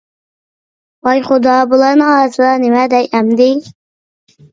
ۋاي 1.07 1.19
خۇدا، 1.27 1.57
بۇلارنىڭ 1.73 2.13
ئارىسىدا 2.13 2.55
نېمە 2.63 2.87
دەي 2.95 3.05
ئەمدى؟! 3.19 3.47